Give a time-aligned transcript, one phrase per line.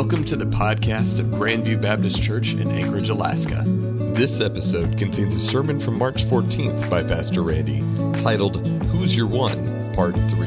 [0.00, 3.64] Welcome to the podcast of Grandview Baptist Church in Anchorage, Alaska.
[4.14, 7.80] This episode contains a sermon from March 14th by Pastor Randy
[8.22, 9.58] titled Who's Your One,
[9.96, 10.46] Part 3.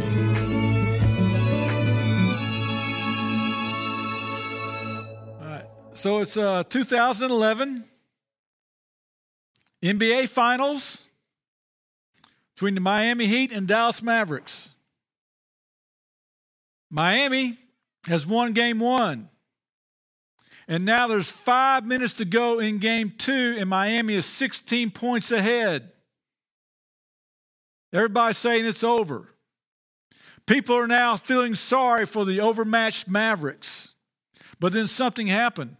[5.41, 5.65] All right.
[5.91, 7.83] So it's uh, 2011
[9.83, 11.11] NBA Finals
[12.55, 14.73] between the Miami Heat and Dallas Mavericks.
[16.89, 17.55] Miami
[18.07, 19.27] has won game one.
[20.67, 25.31] And now there's five minutes to go in game two, and Miami is 16 points
[25.31, 25.91] ahead.
[27.93, 29.27] Everybody's saying it's over.
[30.45, 33.95] People are now feeling sorry for the overmatched Mavericks.
[34.59, 35.75] But then something happened.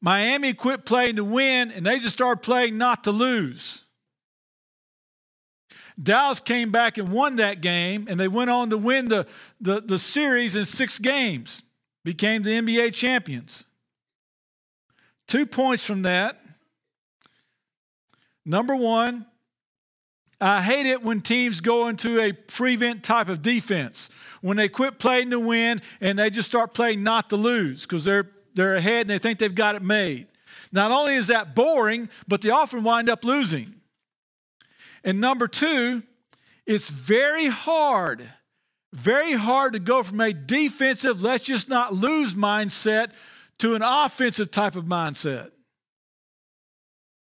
[0.00, 3.84] Miami quit playing to win, and they just started playing not to lose.
[6.02, 9.26] Dallas came back and won that game, and they went on to win the,
[9.60, 11.62] the, the series in six games,
[12.04, 13.66] became the NBA champions.
[15.26, 16.40] Two points from that.
[18.44, 19.26] Number one,
[20.40, 24.10] I hate it when teams go into a prevent type of defense.
[24.40, 28.04] When they quit playing to win and they just start playing not to lose because
[28.04, 30.26] they're, they're ahead and they think they've got it made.
[30.72, 33.74] Not only is that boring, but they often wind up losing.
[35.04, 36.02] And number two,
[36.66, 38.32] it's very hard,
[38.92, 43.12] very hard to go from a defensive, let's just not lose mindset
[43.58, 45.50] to an offensive type of mindset.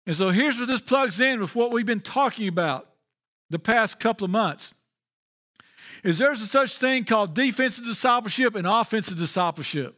[0.06, 2.88] And so here's where this plugs in with what we've been talking about
[3.50, 4.74] the past couple of months.
[6.04, 9.96] Is there's a such thing called defensive discipleship and offensive discipleship.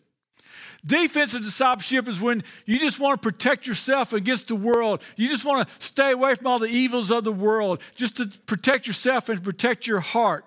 [0.86, 5.04] Defensive discipleship is when you just want to protect yourself against the world.
[5.18, 8.28] You just want to stay away from all the evils of the world, just to
[8.46, 10.46] protect yourself and protect your heart.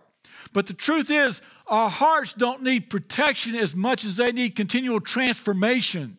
[0.52, 5.00] But the truth is, our hearts don't need protection as much as they need continual
[5.00, 6.16] transformation.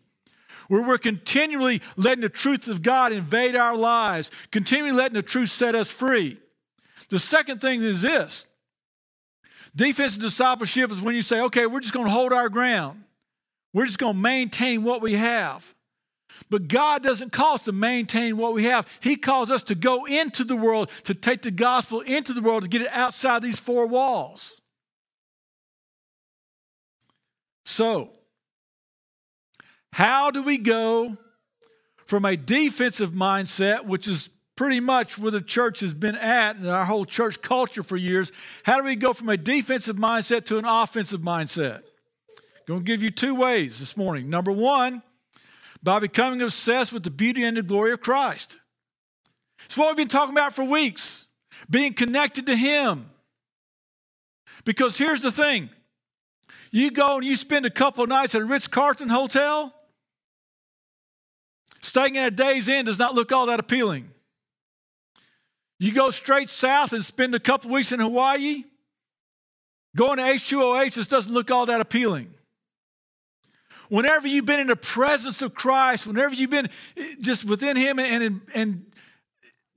[0.69, 5.49] Where we're continually letting the truth of God invade our lives, continually letting the truth
[5.49, 6.37] set us free.
[7.09, 8.47] The second thing is this
[9.75, 13.03] defensive discipleship is when you say, okay, we're just going to hold our ground,
[13.73, 15.73] we're just going to maintain what we have.
[16.51, 18.85] But God doesn't call us to maintain what we have.
[19.01, 22.63] He calls us to go into the world, to take the gospel into the world,
[22.63, 24.59] to get it outside these four walls.
[27.63, 28.09] So,
[29.93, 31.17] how do we go
[32.05, 36.67] from a defensive mindset, which is pretty much where the church has been at and
[36.67, 40.57] our whole church culture for years, how do we go from a defensive mindset to
[40.57, 41.77] an offensive mindset?
[41.77, 44.29] I'm going to give you two ways this morning.
[44.29, 45.01] Number one,
[45.83, 48.57] by becoming obsessed with the beauty and the glory of Christ.
[49.65, 51.27] It's what we've been talking about for weeks
[51.69, 53.09] being connected to Him.
[54.63, 55.69] Because here's the thing
[56.71, 59.73] you go and you spend a couple nights at a Ritz Carlton hotel,
[61.81, 64.07] staying at a Days Inn does not look all that appealing.
[65.79, 68.63] You go straight south and spend a couple weeks in Hawaii,
[69.95, 72.27] going to H2 Oasis doesn't look all that appealing.
[73.91, 77.99] Whenever you've been in the presence of Christ, whenever you've been eh, just within Him
[77.99, 78.85] and, and, and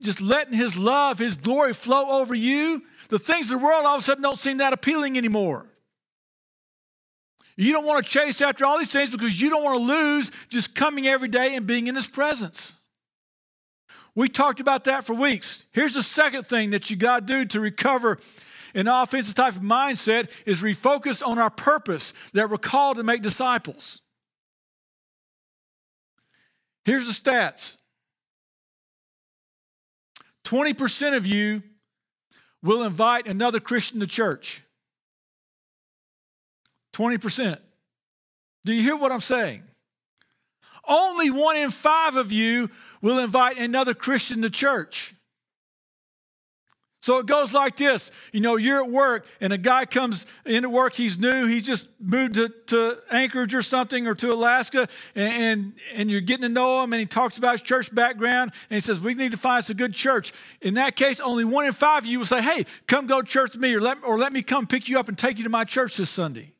[0.01, 3.95] just letting His love, His glory flow over you, the things of the world all
[3.95, 5.65] of a sudden don't seem that appealing anymore.
[7.57, 10.31] You don't want to chase after all these things because you don't want to lose
[10.47, 12.77] just coming every day and being in His presence.
[14.15, 15.65] We talked about that for weeks.
[15.73, 18.17] Here's the second thing that you got to do to recover
[18.73, 23.21] an offensive type of mindset is refocus on our purpose that we're called to make
[23.21, 24.03] disciples.
[26.85, 27.77] Here's the stats
[30.45, 31.63] 20% of you
[32.61, 34.61] will invite another Christian to church.
[36.93, 37.59] 20%.
[38.63, 39.63] Do you hear what I'm saying?
[40.87, 42.69] Only one in five of you
[43.01, 45.14] will invite another Christian to church.
[47.05, 48.11] So it goes like this.
[48.31, 51.87] You know, you're at work and a guy comes into work, he's new, he's just
[52.01, 56.49] moved to, to Anchorage or something or to Alaska, and, and, and, you're getting to
[56.49, 59.37] know him and he talks about his church background and he says, We need to
[59.37, 60.33] find us a good church.
[60.61, 63.27] In that case, only one in five of you will say, Hey, come go to
[63.27, 65.43] church with me or let, or let me come pick you up and take you
[65.43, 66.53] to my church this Sunday.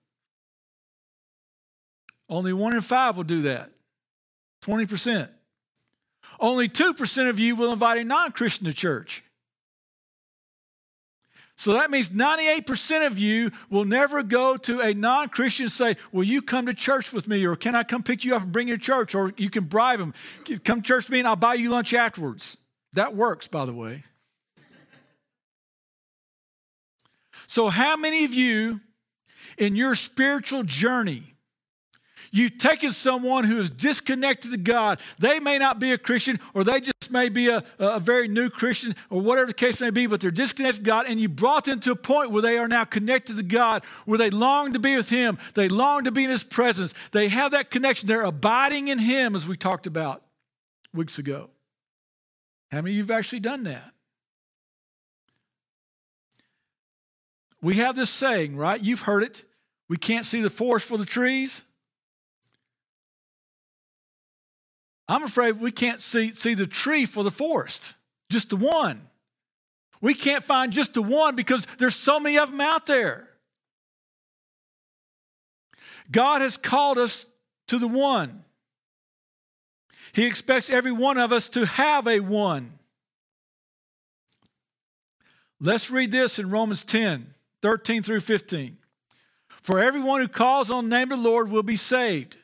[2.29, 3.71] Only one in five will do that.
[4.61, 5.27] 20%.
[6.39, 9.24] Only 2% of you will invite a non Christian to church.
[11.57, 15.95] So that means 98% of you will never go to a non Christian and say,
[16.11, 17.45] Will you come to church with me?
[17.45, 19.15] Or can I come pick you up and bring you to church?
[19.15, 20.13] Or you can bribe them.
[20.63, 22.57] Come to church with me and I'll buy you lunch afterwards.
[22.93, 24.03] That works, by the way.
[27.47, 28.81] So, how many of you
[29.57, 31.34] in your spiritual journey,
[32.35, 34.99] You've taken someone who is disconnected to God.
[35.19, 38.49] They may not be a Christian, or they just may be a, a very new
[38.49, 41.63] Christian, or whatever the case may be, but they're disconnected to God, and you brought
[41.63, 44.79] them to a point where they are now connected to God, where they long to
[44.79, 45.37] be with Him.
[45.53, 46.91] They long to be in His presence.
[47.11, 48.09] They have that connection.
[48.09, 50.21] They're abiding in Him, as we talked about
[50.93, 51.49] weeks ago.
[52.69, 53.93] How many of you have actually done that?
[57.61, 58.83] We have this saying, right?
[58.83, 59.45] You've heard it.
[59.87, 61.63] We can't see the forest for the trees.
[65.07, 67.93] I'm afraid we can't see, see the tree for the forest,
[68.29, 69.01] just the one.
[70.01, 73.29] We can't find just the one because there's so many of them out there.
[76.11, 77.27] God has called us
[77.67, 78.43] to the one.
[80.13, 82.71] He expects every one of us to have a one.
[85.59, 87.27] Let's read this in Romans 10
[87.61, 88.77] 13 through 15.
[89.49, 92.37] For everyone who calls on the name of the Lord will be saved.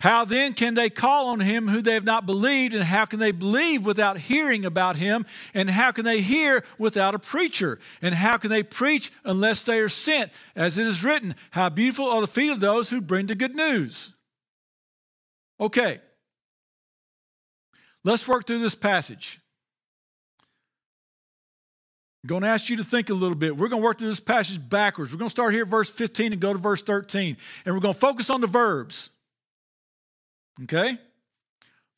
[0.00, 2.74] How then can they call on him who they have not believed?
[2.74, 5.24] And how can they believe without hearing about him?
[5.54, 7.78] And how can they hear without a preacher?
[8.02, 10.30] And how can they preach unless they are sent?
[10.54, 13.56] As it is written, How beautiful are the feet of those who bring the good
[13.56, 14.12] news.
[15.58, 16.00] Okay,
[18.04, 19.40] let's work through this passage.
[22.22, 23.56] I'm going to ask you to think a little bit.
[23.56, 25.12] We're going to work through this passage backwards.
[25.12, 27.36] We're going to start here at verse 15 and go to verse 13.
[27.64, 29.10] And we're going to focus on the verbs.
[30.64, 30.96] Okay?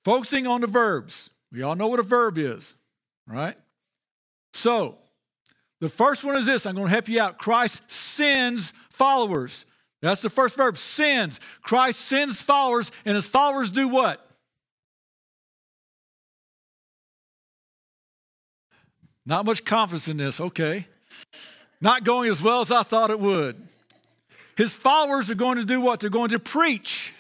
[0.05, 1.31] Focusing on the verbs.
[1.53, 2.75] We all know what a verb is,
[3.27, 3.57] right?
[4.53, 4.99] So,
[5.81, 7.39] the first one is this I'm going to help you out.
[7.39, 9.67] Christ sends followers.
[10.01, 11.41] That's the first verb sends.
[11.63, 14.25] Christ sends followers, and his followers do what?
[19.27, 20.87] Not much confidence in this, okay.
[21.81, 23.57] Not going as well as I thought it would.
[24.57, 26.01] His followers are going to do what?
[26.01, 27.15] They're going to preach,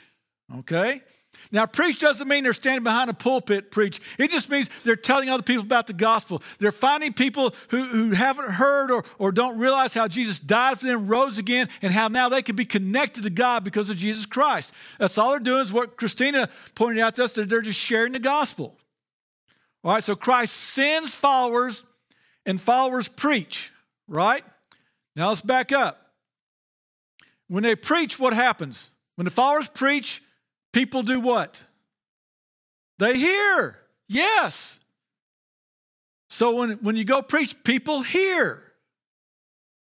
[0.58, 1.02] okay.
[1.50, 4.00] Now, preach doesn't mean they're standing behind a pulpit, preach.
[4.18, 6.42] It just means they're telling other people about the gospel.
[6.58, 10.86] They're finding people who, who haven't heard or, or don't realize how Jesus died for
[10.86, 14.26] them, rose again, and how now they can be connected to God because of Jesus
[14.26, 14.74] Christ.
[14.98, 17.32] That's all they're doing is what Christina pointed out to us.
[17.32, 18.76] They're, they're just sharing the gospel.
[19.82, 21.84] All right, so Christ sends followers
[22.44, 23.72] and followers preach,
[24.06, 24.44] right?
[25.16, 26.12] Now let's back up.
[27.48, 28.90] When they preach, what happens?
[29.16, 30.22] When the followers preach,
[30.78, 31.64] people do what?
[33.00, 33.76] They hear.
[34.08, 34.78] Yes.
[36.30, 38.62] So when, when you go preach, people hear.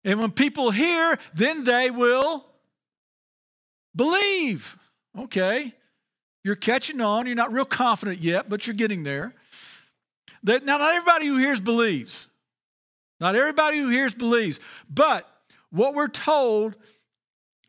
[0.03, 2.45] And when people hear, then they will
[3.95, 4.77] believe.
[5.17, 5.73] Okay.
[6.43, 7.25] You're catching on.
[7.25, 9.33] You're not real confident yet, but you're getting there.
[10.43, 12.29] That, now, not everybody who hears believes.
[13.19, 14.59] Not everybody who hears believes.
[14.87, 15.27] But
[15.71, 16.77] what we're told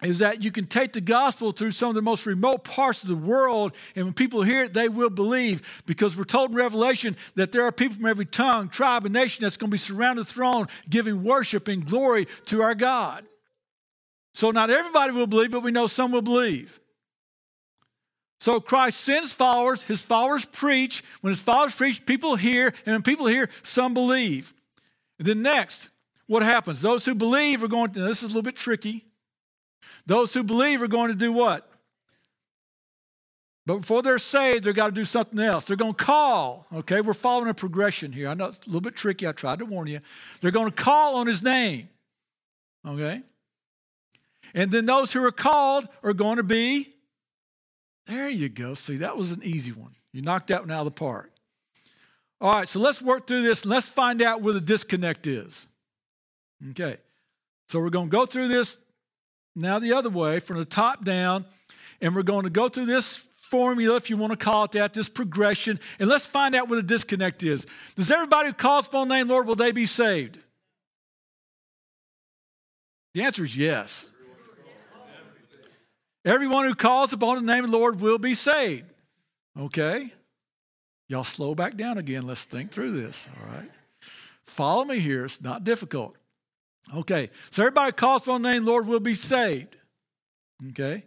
[0.02, 3.08] is that you can take the gospel through some of the most remote parts of
[3.08, 5.82] the world, and when people hear it, they will believe.
[5.87, 9.43] Because we're told in Revelation that there are people from every tongue, tribe, and nation
[9.43, 13.25] that's going to be surrounded the throne, giving worship and glory to our God.
[14.34, 16.78] So not everybody will believe, but we know some will believe.
[18.38, 21.02] So Christ sends followers, his followers preach.
[21.22, 24.52] When his followers preach, people hear, and when people hear, some believe.
[25.19, 25.90] And then next,
[26.26, 26.82] what happens?
[26.82, 29.06] Those who believe are going to, this is a little bit tricky.
[30.06, 31.69] Those who believe are going to do what?
[33.67, 35.65] But before they're saved, they've got to do something else.
[35.65, 36.67] They're going to call.
[36.72, 38.29] Okay, we're following a progression here.
[38.29, 39.27] I know it's a little bit tricky.
[39.27, 39.99] I tried to warn you.
[40.41, 41.89] They're going to call on his name.
[42.87, 43.22] Okay?
[44.55, 46.94] And then those who are called are going to be,
[48.06, 48.75] there you go.
[48.75, 49.91] See, that was an easy one.
[50.13, 51.32] You knocked that one out of the park.
[52.41, 55.67] All right, so let's work through this and let's find out where the disconnect is.
[56.70, 56.99] Okay,
[57.69, 58.79] so we're going to go through this
[59.56, 61.46] now the other way from the top down,
[62.01, 64.93] and we're going to go through this formula, if you want to call it that,
[64.93, 67.67] this progression, and let's find out what the disconnect is.
[67.94, 70.39] Does everybody who calls upon the name Lord, will they be saved?
[73.15, 74.13] The answer is yes.
[76.25, 78.93] Everyone who calls upon the name of the Lord will be saved.
[79.58, 80.13] Okay?
[81.08, 82.27] Y'all slow back down again.
[82.27, 83.70] Let's think through this, all right?
[84.44, 85.25] Follow me here.
[85.25, 86.17] It's not difficult.
[86.94, 89.76] Okay, so everybody calls on the name Lord will be saved.
[90.70, 91.05] Okay?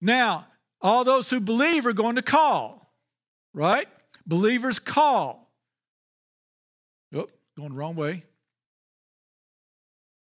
[0.00, 0.46] Now,
[0.80, 2.86] all those who believe are going to call,
[3.54, 3.86] right?
[4.26, 5.48] Believers call.
[7.14, 8.24] Oh, going the wrong way.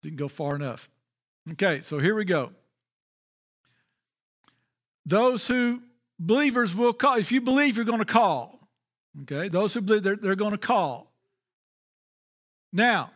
[0.03, 0.91] Didn't go far enough.
[1.53, 2.53] Okay, so here we go.
[5.07, 5.83] Those who
[6.19, 7.17] believers will call.
[7.17, 8.69] If you believe, you're going to call.
[9.23, 11.11] Okay, those who believe, they're, they're going to call.
[12.73, 13.11] Now,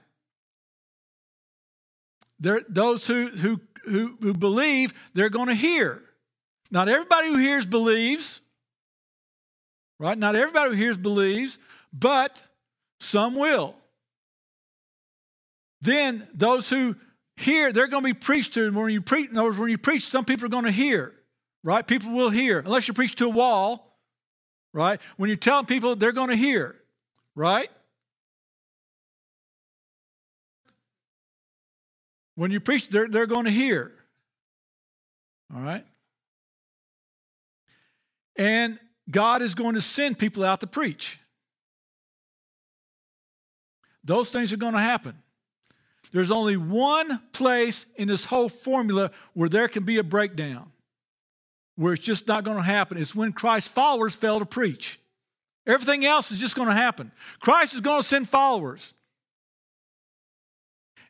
[2.40, 6.02] those who, who, who, who believe, they're going to hear.
[6.70, 8.40] Not everybody who hears believes,
[9.98, 10.16] right?
[10.16, 11.58] Not everybody who hears believes,
[11.92, 12.44] but
[13.00, 13.74] some will.
[15.80, 16.96] Then those who
[17.36, 18.66] hear, they're going to be preached to.
[18.66, 20.70] And when you preach, in other words, when you preach, some people are going to
[20.70, 21.14] hear,
[21.62, 21.86] right?
[21.86, 23.98] People will hear, unless you preach to a wall,
[24.74, 25.00] right?
[25.16, 26.76] When you're telling people, they're going to hear,
[27.34, 27.70] right?
[32.38, 33.90] When you preach, they're, they're going to hear.
[35.52, 35.84] All right?
[38.36, 38.78] And
[39.10, 41.18] God is going to send people out to preach.
[44.04, 45.16] Those things are going to happen.
[46.12, 50.70] There's only one place in this whole formula where there can be a breakdown,
[51.74, 52.98] where it's just not going to happen.
[52.98, 55.00] It's when Christ's followers fail to preach.
[55.66, 57.10] Everything else is just going to happen.
[57.40, 58.94] Christ is going to send followers.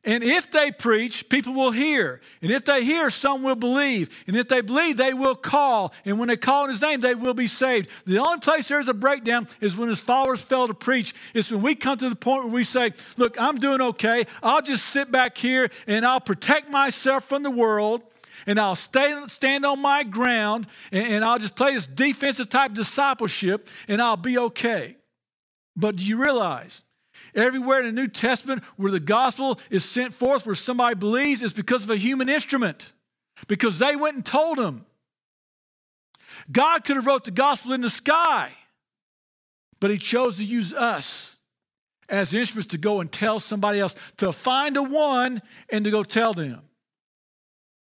[0.08, 2.22] And if they preach, people will hear.
[2.40, 4.24] And if they hear, some will believe.
[4.26, 5.92] And if they believe, they will call.
[6.06, 7.90] And when they call in his name, they will be saved.
[8.06, 11.12] The only place there's a breakdown is when his followers fail to preach.
[11.34, 14.24] It's when we come to the point where we say, Look, I'm doing okay.
[14.42, 18.02] I'll just sit back here and I'll protect myself from the world
[18.46, 22.72] and I'll stay, stand on my ground and, and I'll just play this defensive type
[22.72, 24.96] discipleship and I'll be okay.
[25.76, 26.84] But do you realize
[27.35, 31.52] Everywhere in the New Testament where the gospel is sent forth, where somebody believes, is
[31.52, 32.92] because of a human instrument,
[33.47, 34.87] because they went and told them.
[36.50, 38.52] God could have wrote the gospel in the sky,
[39.80, 41.37] but he chose to use us
[42.08, 46.02] as instruments to go and tell somebody else, to find a one and to go
[46.02, 46.62] tell them.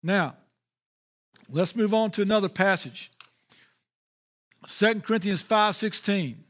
[0.02, 0.36] Now,
[1.48, 3.10] let's move on to another passage.
[4.66, 6.44] 2 Corinthians 5:16.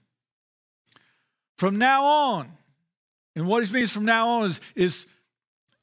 [1.57, 2.59] From now on,
[3.37, 5.09] and what he means from now on is, is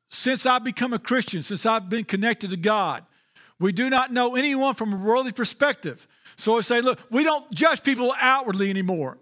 [0.10, 3.04] since I've become a Christian, since I've been connected to God,
[3.60, 6.08] we do not know anyone from a worldly perspective.
[6.36, 9.18] So I say, look, we don't judge people outwardly anymore.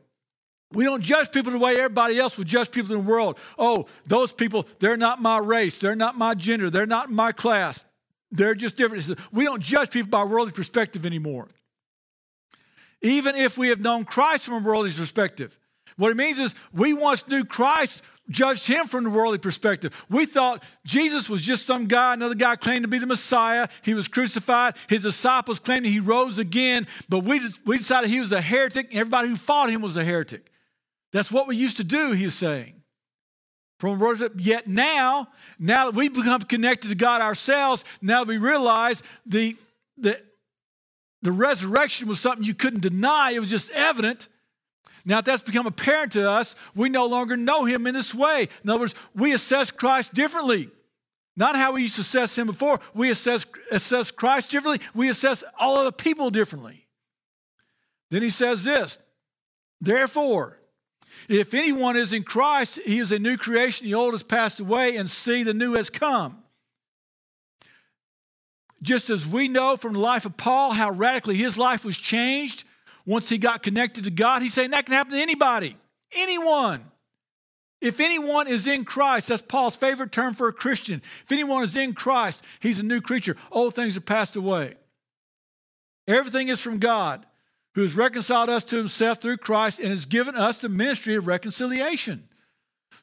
[0.71, 3.39] We don't judge people the way everybody else would judge people in the world.
[3.57, 7.85] Oh, those people, they're not my race, they're not my gender, they're not my class.
[8.31, 9.09] They're just different.
[9.33, 11.47] We don't judge people by worldly perspective anymore.
[13.01, 15.57] Even if we have known Christ from a worldly perspective.
[15.97, 20.05] What it means is we once knew Christ judged him from the worldly perspective.
[20.09, 23.67] We thought Jesus was just some guy, another guy claimed to be the Messiah.
[23.81, 24.75] He was crucified.
[24.87, 28.99] His disciples claimed he rose again, but we, we decided he was a heretic, and
[28.99, 30.51] everybody who fought him was a heretic.
[31.11, 32.75] That's what we used to do, he was saying.
[33.79, 38.37] From worship, yet now, now that we've become connected to God ourselves, now that we
[38.37, 39.55] realize the,
[39.97, 40.21] the,
[41.21, 44.27] the resurrection was something you couldn't deny, it was just evident
[45.05, 48.47] now, if that's become apparent to us, we no longer know him in this way.
[48.63, 50.69] In other words, we assess Christ differently.
[51.37, 52.79] Not how we used to assess him before.
[52.93, 54.85] We assess, assess Christ differently.
[54.93, 56.85] We assess all other people differently.
[58.11, 58.99] Then he says this
[59.79, 60.59] Therefore,
[61.29, 63.87] if anyone is in Christ, he is a new creation.
[63.87, 66.43] The old has passed away, and see, the new has come.
[68.83, 72.65] Just as we know from the life of Paul how radically his life was changed
[73.05, 75.75] once he got connected to God, he's saying that can happen to anybody,
[76.17, 76.83] anyone.
[77.81, 80.97] If anyone is in Christ, that's Paul's favorite term for a Christian.
[80.97, 83.37] If anyone is in Christ, he's a new creature.
[83.51, 84.75] Old things have passed away.
[86.07, 87.25] Everything is from God,
[87.75, 91.27] who has reconciled us to himself through Christ and has given us the ministry of
[91.27, 92.27] reconciliation.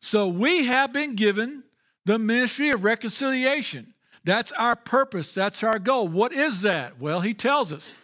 [0.00, 1.65] So we have been given
[2.05, 3.95] the ministry of reconciliation.
[4.25, 6.09] That's our purpose, that's our goal.
[6.09, 7.00] What is that?
[7.00, 7.95] Well, he tells us.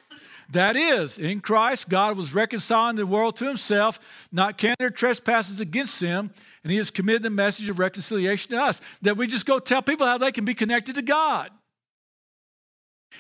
[0.53, 5.61] That is, in Christ, God was reconciling the world to himself, not counting their trespasses
[5.61, 6.31] against them,
[6.63, 8.81] and he has committed the message of reconciliation to us.
[9.01, 11.51] That we just go tell people how they can be connected to God.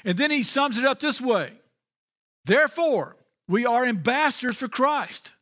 [0.04, 1.52] And then he sums it up this way
[2.44, 3.16] Therefore,
[3.48, 5.32] we are ambassadors for Christ.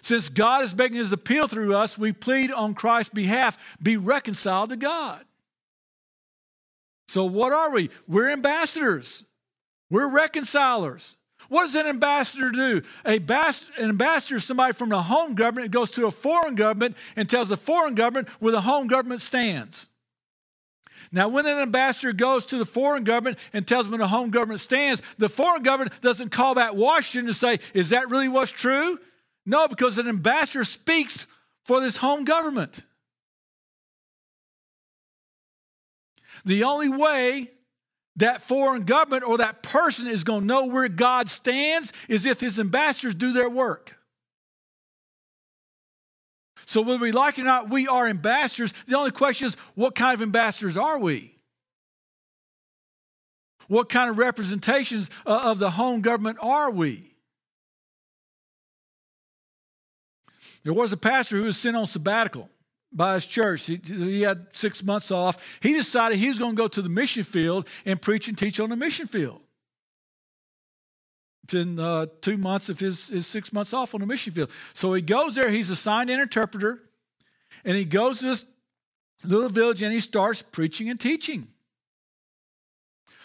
[0.00, 4.70] Since God is making his appeal through us, we plead on Christ's behalf be reconciled
[4.70, 5.24] to God.
[7.08, 7.90] So, what are we?
[8.06, 9.24] We're ambassadors.
[9.90, 11.16] We're reconcilers.
[11.48, 12.82] What does an ambassador do?
[13.04, 16.96] A bas- an ambassador is somebody from the home government goes to a foreign government
[17.14, 19.88] and tells the foreign government where the home government stands.
[21.12, 24.30] Now, when an ambassador goes to the foreign government and tells them where the home
[24.30, 28.50] government stands, the foreign government doesn't call back Washington to say, Is that really what's
[28.50, 28.98] true?
[29.44, 31.28] No, because an ambassador speaks
[31.64, 32.82] for this home government.
[36.44, 37.50] The only way
[38.16, 42.40] that foreign government or that person is going to know where God stands is if
[42.40, 43.96] his ambassadors do their work.
[46.64, 48.72] So, whether we like it or not, we are ambassadors.
[48.86, 51.36] The only question is, what kind of ambassadors are we?
[53.68, 57.12] What kind of representations uh, of the home government are we?
[60.64, 62.50] There was a pastor who was sent on sabbatical
[62.96, 63.66] by his church.
[63.66, 65.58] He, he, had six months off.
[65.62, 68.58] He decided he was going to go to the mission field and preach and teach
[68.58, 69.42] on the mission field.
[71.42, 74.50] Within uh, two months of his, his six months off on the mission field.
[74.72, 76.80] So he goes there, he's assigned an interpreter,
[77.64, 78.46] and he goes to this
[79.24, 81.46] little village and he starts preaching and teaching.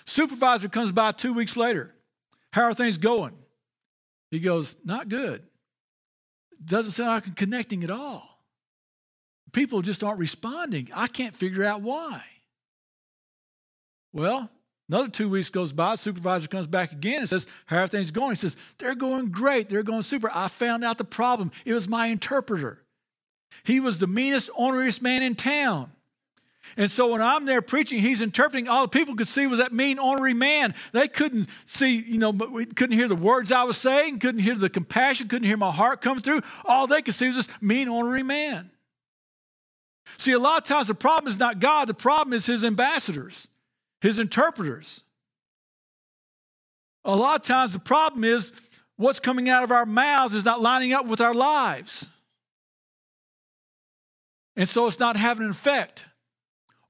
[0.05, 1.95] Supervisor comes by two weeks later.
[2.51, 3.33] How are things going?
[4.29, 5.41] He goes, Not good.
[6.63, 8.30] Doesn't sound like I'm connecting at all.
[9.51, 10.89] People just aren't responding.
[10.95, 12.21] I can't figure out why.
[14.13, 14.49] Well,
[14.89, 18.31] another two weeks goes by, supervisor comes back again and says, How are things going?
[18.31, 19.69] He says, They're going great.
[19.69, 20.29] They're going super.
[20.33, 21.51] I found out the problem.
[21.65, 22.81] It was my interpreter.
[23.63, 25.91] He was the meanest, orneriest man in town.
[26.77, 28.69] And so when I'm there preaching, he's interpreting.
[28.69, 30.73] All the people could see was that mean, ornery man.
[30.93, 34.69] They couldn't see, you know, couldn't hear the words I was saying, couldn't hear the
[34.69, 36.41] compassion, couldn't hear my heart coming through.
[36.65, 38.69] All they could see was this mean, ornery man.
[40.17, 43.47] See, a lot of times the problem is not God, the problem is his ambassadors,
[44.01, 45.03] his interpreters.
[47.03, 48.53] A lot of times the problem is
[48.95, 52.07] what's coming out of our mouths is not lining up with our lives.
[54.55, 56.05] And so it's not having an effect.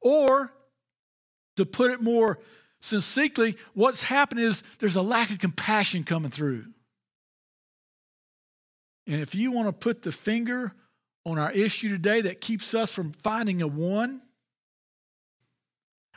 [0.01, 0.51] Or,
[1.57, 2.39] to put it more
[2.79, 6.65] succinctly, what's happening is there's a lack of compassion coming through.
[9.07, 10.73] And if you want to put the finger
[11.25, 14.21] on our issue today that keeps us from finding a one,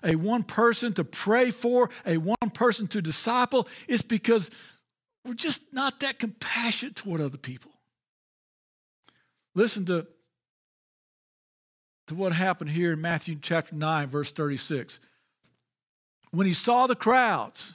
[0.03, 4.51] a one person to pray for, a one person to disciple, it's because
[5.25, 7.71] we're just not that compassionate toward other people.
[9.55, 10.07] Listen to
[12.07, 15.01] to what happened here in Matthew chapter 9, verse 36.
[16.33, 17.73] When he saw the crowds,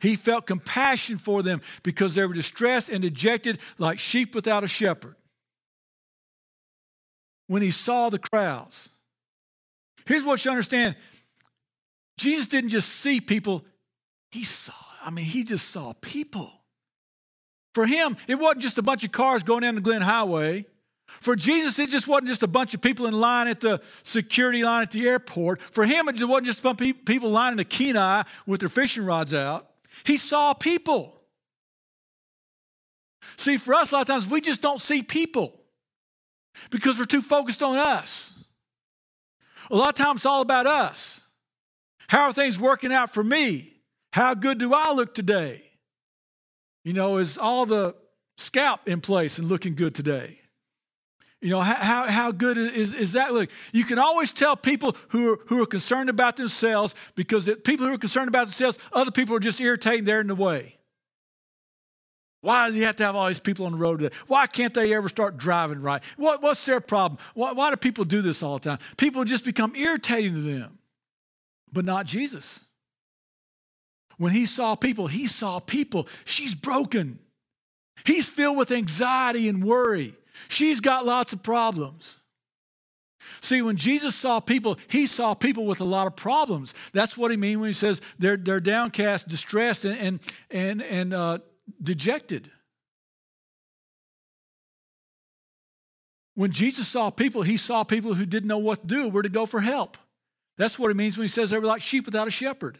[0.00, 4.68] he felt compassion for them because they were distressed and dejected like sheep without a
[4.68, 5.14] shepherd.
[7.48, 8.90] When he saw the crowds,
[10.06, 10.96] here's what you understand
[12.18, 13.64] Jesus didn't just see people,
[14.30, 16.52] he saw, I mean, he just saw people.
[17.74, 20.66] For him, it wasn't just a bunch of cars going down the Glenn Highway.
[21.06, 24.62] For Jesus, it just wasn't just a bunch of people in line at the security
[24.62, 25.62] line at the airport.
[25.62, 29.32] For him, it just wasn't just of people lining the Kenai with their fishing rods
[29.32, 29.68] out.
[30.04, 31.22] He saw people.
[33.36, 35.58] See, for us, a lot of times we just don't see people
[36.70, 38.44] because we're too focused on us.
[39.70, 41.22] A lot of times it's all about us.
[42.08, 43.74] How are things working out for me?
[44.12, 45.60] How good do I look today?
[46.84, 47.94] You know, is all the
[48.38, 50.38] scalp in place and looking good today?
[51.40, 53.50] You know, how, how good is, is that look?
[53.72, 57.94] You can always tell people who are, who are concerned about themselves because people who
[57.94, 60.77] are concerned about themselves, other people are just irritating, they're in the way.
[62.40, 64.14] Why does he have to have all these people on the road today?
[64.28, 66.02] Why can't they ever start driving right?
[66.16, 67.18] What, what's their problem?
[67.34, 68.78] Why, why do people do this all the time?
[68.96, 70.78] People just become irritating to them,
[71.72, 72.66] but not Jesus.
[74.18, 76.06] When he saw people, he saw people.
[76.24, 77.18] She's broken.
[78.04, 80.14] He's filled with anxiety and worry.
[80.48, 82.18] She's got lots of problems.
[83.40, 86.74] See, when Jesus saw people, he saw people with a lot of problems.
[86.92, 90.20] That's what he means when he says they're, they're downcast, distressed, and,
[90.50, 91.38] and, and, uh,
[91.82, 92.50] dejected.
[96.34, 99.28] When Jesus saw people, he saw people who didn't know what to do, where to
[99.28, 99.96] go for help.
[100.56, 102.78] That's what it means when he says they were like sheep without a shepherd.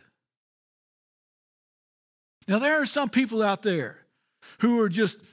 [2.46, 4.06] Now, there are some people out there
[4.60, 5.24] who are just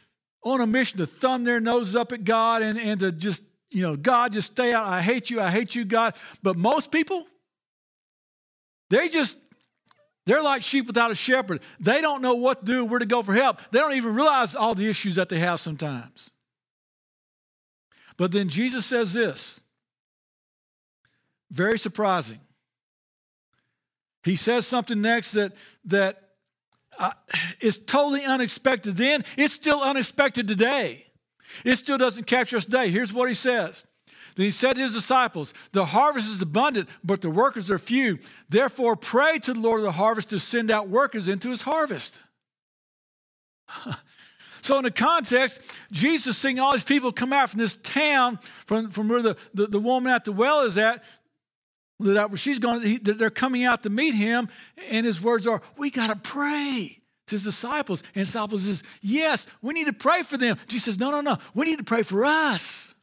[0.44, 3.82] on a mission to thumb their noses up at God and, and to just, you
[3.82, 4.86] know, God, just stay out.
[4.86, 5.42] I hate you.
[5.42, 6.16] I hate you, God.
[6.44, 7.26] But most people,
[8.90, 9.40] they just,
[10.26, 11.62] they're like sheep without a shepherd.
[11.80, 13.62] They don't know what to do, where to go for help.
[13.72, 16.32] They don't even realize all the issues that they have sometimes.
[18.18, 19.62] But then Jesus says this
[21.52, 22.40] very surprising.
[24.24, 25.54] He says something next that,
[25.86, 26.22] that
[26.98, 27.12] uh,
[27.62, 29.24] is totally unexpected then.
[29.38, 31.06] It's still unexpected today.
[31.64, 32.90] It still doesn't capture us today.
[32.90, 33.86] Here's what he says.
[34.36, 38.20] Then he said to his disciples, The harvest is abundant, but the workers are few.
[38.50, 42.22] Therefore, pray to the Lord of the harvest to send out workers into his harvest.
[44.62, 48.90] so, in the context, Jesus seeing all these people come out from this town, from,
[48.90, 51.04] from where the, the, the woman at the well is at,
[52.02, 54.50] that she's going, they're coming out to meet him,
[54.92, 59.48] and his words are, "We got to pray." To his disciples, and disciples says, "Yes,
[59.62, 61.38] we need to pray for them." Jesus says, "No, no, no.
[61.56, 62.95] We need to pray for us.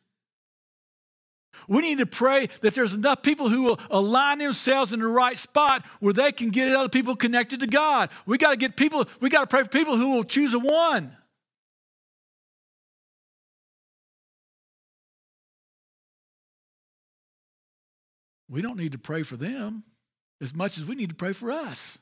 [1.68, 5.36] We need to pray that there's enough people who will align themselves in the right
[5.36, 8.10] spot where they can get other people connected to God.
[8.26, 10.58] We got to get people, we got to pray for people who will choose a
[10.58, 11.16] one.
[18.48, 19.82] We don't need to pray for them
[20.42, 22.00] as much as we need to pray for us.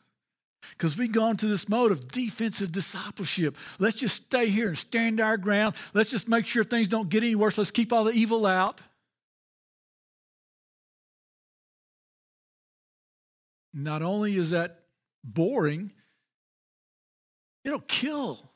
[0.71, 3.57] Because we've gone to this mode of defensive discipleship.
[3.79, 5.77] Let's just stay here and stand our ground.
[5.95, 7.57] Let's just make sure things don't get any worse.
[7.57, 8.83] Let's keep all the evil out.
[13.73, 14.81] Not only is that
[15.23, 15.93] boring,
[17.65, 18.51] it'll kill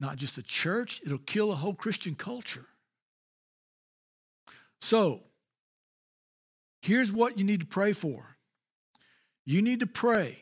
[0.00, 2.66] not just a church, it'll kill a whole Christian culture.
[4.80, 5.22] So,
[6.82, 8.36] here's what you need to pray for
[9.44, 10.38] you need to pray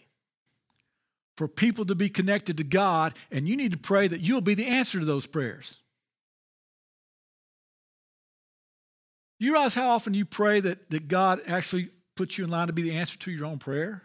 [1.36, 4.54] for people to be connected to God, and you need to pray that you'll be
[4.54, 5.80] the answer to those prayers.
[9.38, 12.72] You realize how often you pray that, that God actually puts you in line to
[12.72, 14.02] be the answer to your own prayer?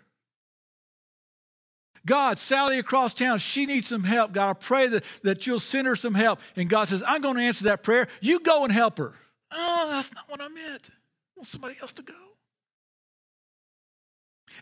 [2.06, 4.34] God, Sally across town, she needs some help.
[4.34, 6.40] God, I pray that, that you'll send her some help.
[6.56, 8.08] And God says, I'm going to answer that prayer.
[8.22, 9.14] You go and help her.
[9.52, 10.90] Oh, that's not what I meant.
[10.92, 10.94] I
[11.38, 12.14] want somebody else to go.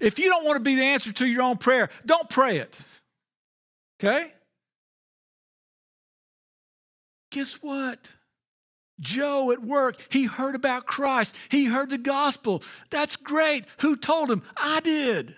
[0.01, 2.81] If you don't want to be the answer to your own prayer, don't pray it.
[3.99, 4.25] Okay?
[7.31, 8.13] Guess what?
[8.99, 11.35] Joe at work, he heard about Christ.
[11.49, 12.63] He heard the gospel.
[12.89, 13.65] That's great.
[13.79, 14.41] Who told him?
[14.57, 15.35] I did.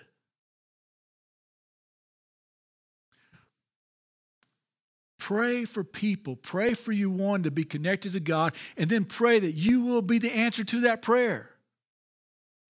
[5.18, 6.34] Pray for people.
[6.34, 10.02] Pray for you one to be connected to God, and then pray that you will
[10.02, 11.48] be the answer to that prayer.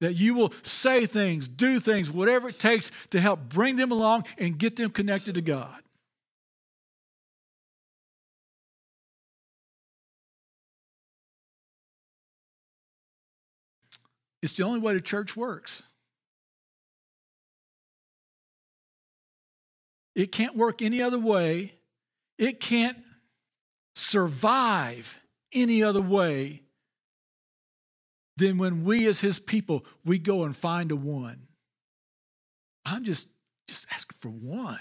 [0.03, 4.27] That you will say things, do things, whatever it takes to help bring them along
[4.37, 5.81] and get them connected to God.
[14.43, 15.85] It's the only way the church works.
[20.15, 21.75] It can't work any other way.
[22.39, 22.99] It can't
[23.95, 25.21] survive
[25.55, 26.63] any other way
[28.37, 31.47] than when we as his people we go and find a one.
[32.85, 33.31] I'm just
[33.69, 34.81] just asking for one.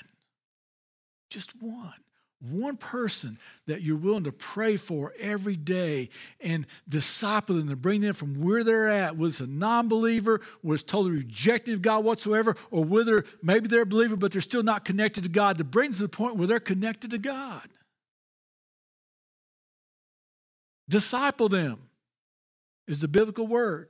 [1.30, 1.93] Just one
[2.41, 8.01] one person that you're willing to pray for every day and disciple them to bring
[8.01, 12.04] them from where they're at, whether it's a non believer, it's totally rejecting of God
[12.04, 15.63] whatsoever, or whether maybe they're a believer but they're still not connected to God, to
[15.63, 17.67] bring them to the point where they're connected to God.
[20.89, 21.80] Disciple them
[22.88, 23.88] is the biblical word.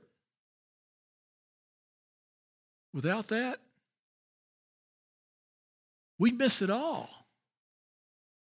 [2.94, 3.58] Without that,
[6.18, 7.21] we miss it all.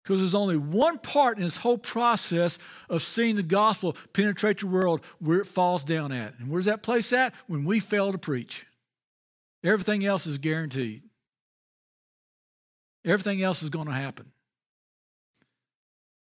[0.06, 4.70] Because there's only one part in this whole process of seeing the gospel penetrate your
[4.70, 6.38] world where it falls down at.
[6.38, 7.34] And where's that place at?
[7.48, 8.68] When we fail to preach.
[9.63, 11.02] Everything else is guaranteed.
[13.04, 14.32] Everything else is going to happen.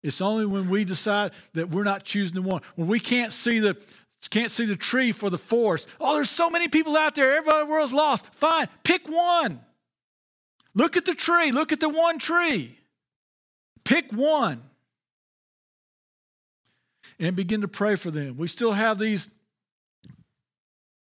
[0.04, 3.58] It's only when we decide that we're not choosing the one, when we can't see
[3.58, 3.76] the
[4.30, 5.90] can't see the tree for the forest.
[6.00, 7.36] Oh, there's so many people out there.
[7.36, 8.32] Everybody in the world's lost.
[8.34, 9.60] Fine, pick one.
[10.74, 11.50] Look at the tree.
[11.50, 12.78] Look at the one tree.
[13.84, 14.62] Pick one
[17.18, 18.36] and begin to pray for them.
[18.36, 19.30] We still have these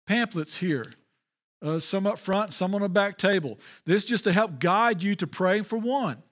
[0.07, 0.87] pamphlets here,
[1.63, 3.59] uh, some up front, some on the back table.
[3.85, 6.23] This just to help guide you to praying for one.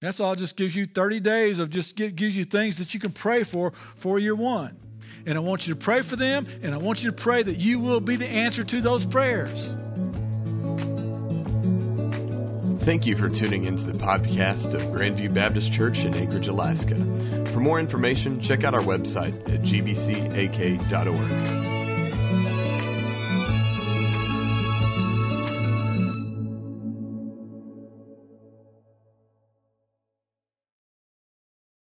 [0.00, 0.34] That's all.
[0.36, 3.72] Just gives you 30 days of just gives you things that you can pray for
[3.72, 4.76] for your one.
[5.26, 7.56] And I want you to pray for them, and I want you to pray that
[7.56, 9.74] you will be the answer to those prayers.
[12.88, 16.94] Thank you for tuning into the podcast of Grandview Baptist Church in Anchorage, Alaska.
[17.48, 20.88] For more information, check out our website at gbcak.org.